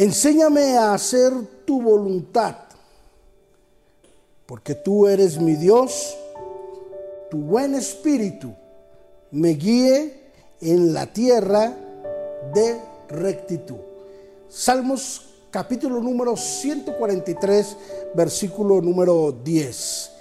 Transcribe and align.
Enséñame 0.00 0.78
a 0.78 0.94
hacer 0.94 1.30
tu 1.66 1.82
voluntad, 1.82 2.56
porque 4.46 4.74
tú 4.74 5.06
eres 5.06 5.38
mi 5.38 5.56
Dios, 5.56 6.16
tu 7.30 7.36
buen 7.36 7.74
espíritu 7.74 8.54
me 9.30 9.50
guíe 9.50 10.32
en 10.62 10.94
la 10.94 11.04
tierra 11.04 11.76
de 12.54 12.80
rectitud. 13.10 13.76
Salmos 14.48 15.34
capítulo 15.50 16.00
número 16.00 16.34
143, 16.34 17.76
versículo 18.14 18.80
número 18.80 19.32
10. 19.32 20.12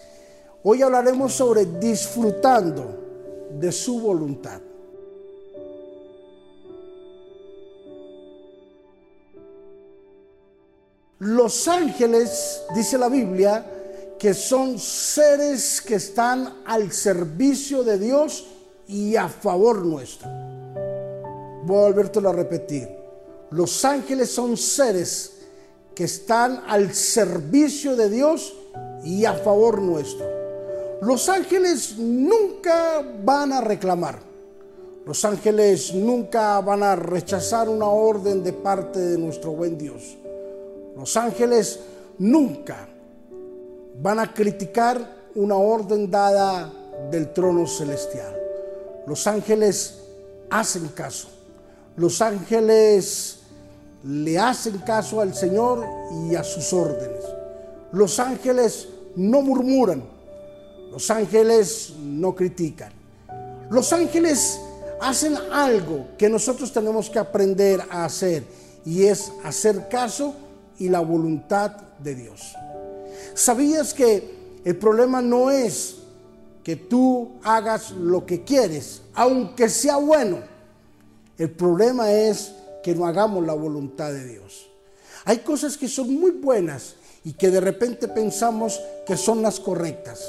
Hoy 0.62 0.82
hablaremos 0.82 1.32
sobre 1.32 1.64
disfrutando 1.66 3.48
de 3.58 3.72
su 3.72 4.02
voluntad. 4.02 4.60
Los 11.20 11.68
ángeles, 11.68 12.62
dice 12.74 12.98
la 12.98 13.10
Biblia, 13.10 13.66
que 14.18 14.34
son 14.34 14.80
seres 14.80 15.82
que 15.82 15.96
están 15.96 16.62
al 16.66 16.94
servicio 16.94 17.84
de 17.84 18.00
Dios 18.00 18.48
y 18.88 19.18
a 19.18 19.28
favor 19.28 19.86
nuestro. 19.86 20.30
Voy 21.66 21.78
a 21.78 21.82
volvértelo 21.88 22.30
a 22.30 22.34
repetir. 22.34 22.88
Los 23.52 23.84
ángeles 23.84 24.32
son 24.32 24.56
seres 24.56 25.34
que 25.94 26.06
están 26.06 26.64
al 26.66 26.94
servicio 26.94 27.98
de 27.98 28.10
Dios 28.10 28.54
y 29.04 29.26
a 29.26 29.34
favor 29.34 29.82
nuestro. 29.82 30.26
Los 31.02 31.28
ángeles 31.28 31.98
nunca 31.98 33.04
van 33.26 33.52
a 33.52 33.60
reclamar. 33.60 34.20
Los 35.06 35.26
ángeles 35.26 35.94
nunca 35.94 36.62
van 36.62 36.82
a 36.82 36.96
rechazar 36.96 37.68
una 37.68 37.88
orden 37.88 38.42
de 38.42 38.54
parte 38.54 39.00
de 39.00 39.18
nuestro 39.18 39.52
buen 39.52 39.78
Dios. 39.78 40.18
Los 41.00 41.16
ángeles 41.16 41.80
nunca 42.18 42.86
van 44.02 44.20
a 44.20 44.34
criticar 44.34 45.30
una 45.36 45.56
orden 45.56 46.12
dada 46.12 46.70
del 47.10 47.32
trono 47.32 47.66
celestial. 47.66 48.36
Los 49.08 49.26
ángeles 49.26 50.02
hacen 50.50 50.90
caso. 50.90 51.30
Los 51.96 52.22
ángeles 52.22 53.40
le 54.04 54.38
hacen 54.38 54.80
caso 54.80 55.22
al 55.22 55.34
Señor 55.34 55.86
y 56.30 56.36
a 56.36 56.44
sus 56.44 56.74
órdenes. 56.74 57.24
Los 57.94 58.20
ángeles 58.20 58.90
no 59.16 59.42
murmuran. 59.42 60.04
Los 60.92 61.10
ángeles 61.10 61.94
no 61.98 62.36
critican. 62.36 62.92
Los 63.70 63.94
ángeles 63.94 64.60
hacen 65.00 65.38
algo 65.54 66.08
que 66.18 66.28
nosotros 66.28 66.74
tenemos 66.74 67.10
que 67.10 67.20
aprender 67.20 67.82
a 67.90 68.04
hacer 68.04 68.44
y 68.86 69.06
es 69.06 69.32
hacer 69.46 69.88
caso 69.88 70.36
y 70.80 70.90
la 70.90 71.02
voluntad 71.02 71.72
de 72.00 72.16
Dios. 72.16 72.56
¿Sabías 73.36 73.94
que 73.94 74.60
el 74.64 74.78
problema 74.78 75.22
no 75.22 75.52
es 75.52 75.98
que 76.64 76.76
tú 76.76 77.34
hagas 77.44 77.92
lo 77.92 78.26
que 78.26 78.44
quieres, 78.44 79.02
aunque 79.14 79.70
sea 79.70 79.98
bueno? 79.98 80.40
El 81.38 81.52
problema 81.52 82.12
es 82.12 82.54
que 82.84 82.96
no 82.96 83.06
hagamos 83.06 83.46
la 83.46 83.54
voluntad 83.54 84.12
de 84.12 84.26
Dios. 84.26 84.70
Hay 85.26 85.40
cosas 85.40 85.78
que 85.78 85.88
son 85.88 86.14
muy 86.20 86.32
buenas 86.32 86.96
y 87.24 87.34
que 87.34 87.50
de 87.50 87.60
repente 87.60 88.08
pensamos 88.08 88.80
que 89.06 89.18
son 89.18 89.42
las 89.42 89.60
correctas. 89.60 90.26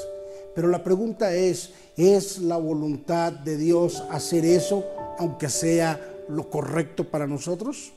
Pero 0.53 0.67
la 0.67 0.83
pregunta 0.83 1.33
es, 1.33 1.71
¿es 1.95 2.39
la 2.39 2.57
voluntad 2.57 3.31
de 3.31 3.57
Dios 3.57 4.03
hacer 4.09 4.45
eso 4.45 4.85
aunque 5.17 5.49
sea 5.49 5.99
lo 6.27 6.49
correcto 6.49 7.09
para 7.09 7.27
nosotros? 7.27 7.93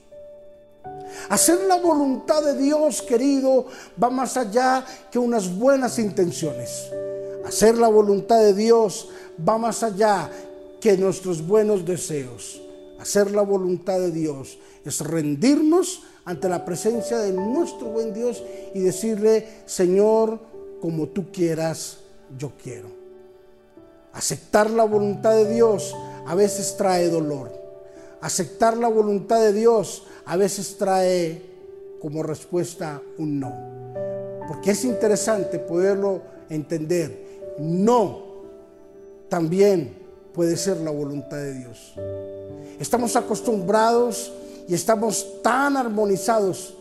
Hacer 1.28 1.60
la 1.68 1.76
voluntad 1.76 2.42
de 2.42 2.56
Dios, 2.56 3.02
querido, 3.02 3.66
va 4.02 4.10
más 4.10 4.36
allá 4.36 4.84
que 5.10 5.18
unas 5.18 5.54
buenas 5.56 5.98
intenciones. 5.98 6.90
Hacer 7.46 7.76
la 7.76 7.88
voluntad 7.88 8.38
de 8.38 8.54
Dios 8.54 9.08
va 9.46 9.58
más 9.58 9.82
allá 9.82 10.30
que 10.80 10.96
nuestros 10.96 11.46
buenos 11.46 11.84
deseos. 11.84 12.60
Hacer 13.00 13.30
la 13.30 13.42
voluntad 13.42 13.98
de 13.98 14.10
Dios 14.10 14.58
es 14.84 15.00
rendirnos 15.00 16.02
ante 16.24 16.48
la 16.48 16.64
presencia 16.64 17.18
de 17.18 17.32
nuestro 17.32 17.88
buen 17.88 18.14
Dios 18.14 18.42
y 18.74 18.80
decirle, 18.80 19.46
Señor, 19.66 20.38
como 20.80 21.08
tú 21.08 21.30
quieras, 21.32 21.98
yo 22.38 22.52
quiero. 22.62 22.88
Aceptar 24.12 24.70
la 24.70 24.84
voluntad 24.84 25.34
de 25.34 25.52
Dios 25.52 25.94
a 26.26 26.34
veces 26.34 26.76
trae 26.76 27.08
dolor. 27.08 27.52
Aceptar 28.20 28.76
la 28.76 28.88
voluntad 28.88 29.40
de 29.40 29.52
Dios 29.52 30.04
a 30.26 30.36
veces 30.36 30.76
trae 30.76 31.42
como 32.00 32.22
respuesta 32.22 33.00
un 33.18 33.40
no. 33.40 33.52
Porque 34.48 34.72
es 34.72 34.84
interesante 34.84 35.58
poderlo 35.58 36.20
entender. 36.48 37.54
No 37.58 38.24
también 39.28 39.94
puede 40.32 40.56
ser 40.56 40.78
la 40.78 40.90
voluntad 40.90 41.38
de 41.38 41.54
Dios. 41.54 41.94
Estamos 42.78 43.16
acostumbrados 43.16 44.32
y 44.68 44.74
estamos 44.74 45.42
tan 45.42 45.76
armonizados 45.76 46.74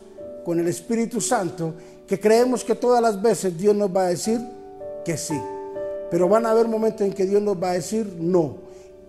con 0.44 0.60
el 0.60 0.68
Espíritu 0.68 1.22
Santo 1.22 1.74
que 2.08 2.20
creemos 2.20 2.64
que 2.64 2.76
todas 2.76 3.02
las 3.02 3.22
veces 3.22 3.58
Dios 3.58 3.76
nos 3.76 3.96
va 3.96 4.08
a 4.08 4.10
decir 4.10 4.40
que 5.06 5.18
sí. 5.18 5.40
Pero 6.12 6.28
van 6.28 6.46
a 6.46 6.52
haber 6.52 6.68
momentos 6.68 7.02
en 7.02 7.14
que 7.14 7.26
Dios 7.26 7.42
nos 7.42 7.62
va 7.62 7.72
a 7.72 7.74
decir 7.74 8.18
no. 8.20 8.58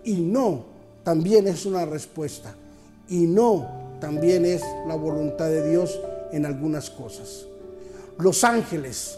Y 0.03 0.13
no 0.21 0.65
también 1.03 1.47
es 1.47 1.65
una 1.65 1.85
respuesta. 1.85 2.55
Y 3.09 3.27
no 3.27 3.84
también 4.05 4.45
es 4.45 4.61
la 4.87 4.93
voluntad 4.93 5.47
de 5.47 5.67
Dios 5.67 5.99
en 6.31 6.45
algunas 6.45 6.91
cosas. 6.91 7.47
Los 8.19 8.43
ángeles, 8.43 9.17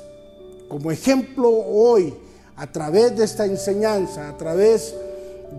como 0.69 0.91
ejemplo 0.91 1.49
hoy, 1.49 2.13
a 2.55 2.71
través 2.71 3.17
de 3.17 3.25
esta 3.25 3.45
enseñanza, 3.45 4.29
a 4.29 4.37
través 4.37 4.95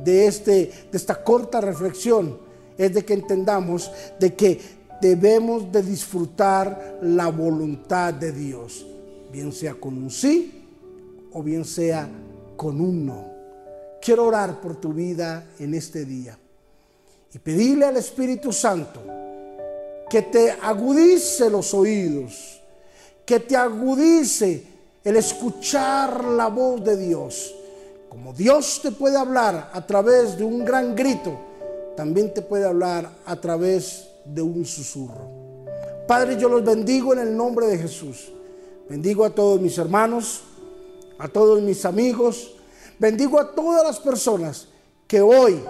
de, 0.03 0.27
este, 0.27 0.73
de 0.91 0.97
esta 0.97 1.23
corta 1.23 1.61
reflexión, 1.61 2.39
es 2.79 2.95
de 2.95 3.05
que 3.05 3.13
entendamos 3.13 3.91
de 4.19 4.33
que 4.33 4.63
debemos 5.03 5.71
de 5.71 5.83
disfrutar 5.83 6.99
la 7.03 7.29
voluntad 7.29 8.15
de 8.15 8.33
Dios, 8.33 8.87
bien 9.31 9.53
sea 9.53 9.75
con 9.75 9.99
un 9.99 10.11
sí 10.11 10.65
o 11.35 11.43
bien 11.43 11.67
sea 11.67 12.09
con 12.57 12.81
un 12.81 13.05
no. 13.05 13.27
Quiero 14.01 14.25
orar 14.25 14.59
por 14.63 14.77
tu 14.77 14.95
vida 14.95 15.45
en 15.59 15.75
este 15.75 16.07
día 16.07 16.39
y 17.33 17.39
pedirle 17.39 17.87
al 17.87 17.97
Espíritu 17.97 18.53
Santo 18.53 19.01
que 20.09 20.23
te 20.23 20.51
agudice 20.51 21.51
los 21.51 21.75
oídos, 21.75 22.61
que 23.25 23.41
te 23.41 23.57
agudice 23.57 24.65
el 25.05 25.17
escuchar 25.17 26.25
la 26.25 26.49
voz 26.49 26.83
de 26.83 26.97
Dios. 26.97 27.55
Como 28.09 28.33
Dios 28.33 28.81
te 28.83 28.91
puede 28.91 29.19
hablar 29.19 29.71
a 29.73 29.87
través 29.87 30.39
de 30.39 30.45
un 30.45 30.65
gran 30.65 30.97
grito, 30.97 31.39
también 31.97 32.33
te 32.33 32.41
puede 32.41 32.65
hablar 32.65 33.11
a 33.27 33.37
través 33.37 34.09
de 34.25 34.41
un 34.41 34.65
susurro. 34.65 35.39
Padre, 36.07 36.39
yo 36.39 36.49
los 36.49 36.65
bendigo 36.65 37.13
en 37.13 37.19
el 37.19 37.37
nombre 37.37 37.67
de 37.67 37.77
Jesús. 37.77 38.33
Bendigo 38.89 39.27
a 39.27 39.31
todos 39.31 39.61
mis 39.61 39.77
hermanos, 39.77 40.41
a 41.19 41.29
todos 41.29 41.61
mis 41.61 41.85
amigos, 41.85 42.55
bendigo 42.99 43.39
a 43.39 43.55
todas 43.55 43.85
las 43.85 44.01
personas 44.01 44.69
que 45.07 45.21
hoy 45.21 45.61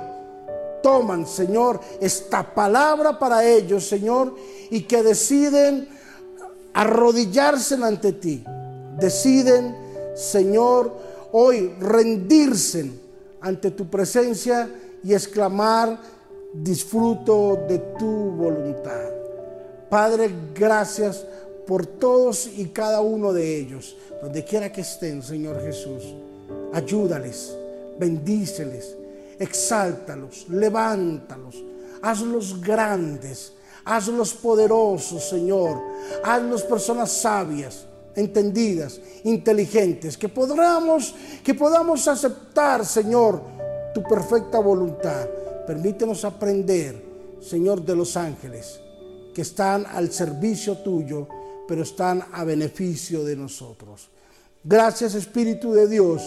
toman, 0.83 1.27
Señor, 1.27 1.81
esta 2.00 2.55
palabra 2.55 3.19
para 3.19 3.44
ellos, 3.44 3.87
Señor, 3.87 4.34
y 4.71 4.83
que 4.83 5.03
deciden 5.03 5.89
arrodillarse 6.75 7.75
ante 7.77 8.12
ti. 8.12 8.44
Deciden, 8.99 9.77
Señor, 10.15 10.93
hoy 11.33 11.75
rendirse 11.81 12.91
ante 13.41 13.71
tu 13.71 13.89
presencia 13.89 14.69
y 15.03 15.15
exclamar, 15.15 15.99
disfruto 16.53 17.65
de 17.69 17.78
tu 17.99 18.06
voluntad. 18.06 19.10
Padre, 19.89 20.31
gracias 20.54 21.24
por 21.66 21.86
todos 21.86 22.48
y 22.57 22.66
cada 22.69 23.01
uno 23.01 23.33
de 23.33 23.59
ellos, 23.59 23.97
donde 24.22 24.45
quiera 24.45 24.72
que 24.72 24.81
estén, 24.81 25.22
Señor 25.22 25.63
Jesús. 25.63 26.03
Ayúdales, 26.72 27.57
bendíceles 27.98 28.97
exáltalos, 29.38 30.46
levántalos, 30.48 31.56
hazlos 32.02 32.60
grandes, 32.60 33.52
hazlos 33.84 34.34
poderosos, 34.34 35.28
Señor, 35.28 35.80
hazlos 36.24 36.62
personas 36.62 37.12
sabias, 37.12 37.86
entendidas, 38.14 39.00
inteligentes, 39.24 40.16
que 40.16 40.28
podamos, 40.28 41.14
que 41.42 41.54
podamos 41.54 42.06
aceptar, 42.08 42.84
Señor, 42.84 43.40
tu 43.94 44.02
perfecta 44.02 44.58
voluntad. 44.58 45.26
Permítenos 45.66 46.24
aprender, 46.24 47.04
Señor 47.40 47.82
de 47.82 47.94
los 47.94 48.16
ángeles, 48.16 48.80
que 49.34 49.42
están 49.42 49.86
al 49.86 50.12
servicio 50.12 50.78
tuyo, 50.78 51.28
pero 51.66 51.82
están 51.82 52.24
a 52.32 52.44
beneficio 52.44 53.24
de 53.24 53.36
nosotros. 53.36 54.08
Gracias, 54.64 55.14
Espíritu 55.14 55.72
de 55.72 55.86
Dios 55.86 56.22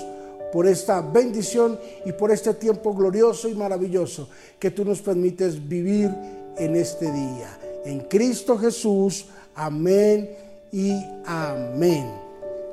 por 0.51 0.68
esta 0.68 1.01
bendición 1.01 1.80
y 2.06 2.12
por 2.12 2.31
este 2.31 2.53
tiempo 2.53 2.94
glorioso 2.94 3.48
y 3.48 3.56
maravilloso 3.56 4.30
que 4.59 4.71
tú 4.71 4.86
nos 4.86 5.01
permites 5.01 5.68
vivir 5.68 6.09
en 6.57 6.75
este 6.75 7.12
día. 7.12 7.57
en 7.83 8.01
Cristo 8.01 8.57
Jesús. 8.57 9.25
Amén 9.56 10.30
y 10.71 10.94
amén. 11.25 12.12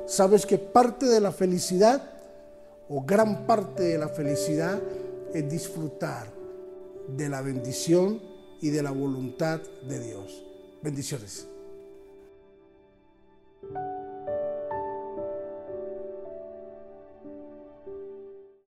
¿Sabes 0.05 0.45
que 0.45 0.57
parte 0.57 1.05
de 1.05 1.19
la 1.19 1.31
felicidad 1.31 2.01
o 2.87 3.03
gran 3.03 3.45
parte 3.45 3.83
de 3.83 3.97
la 3.97 4.09
felicidad 4.09 4.79
es 5.33 5.49
disfrutar 5.49 6.27
de 7.07 7.29
la 7.29 7.41
bendición 7.41 8.21
y 8.61 8.69
de 8.69 8.83
la 8.83 8.91
voluntad 8.91 9.61
de 9.87 9.99
Dios? 9.99 10.43
Bendiciones. 10.81 11.47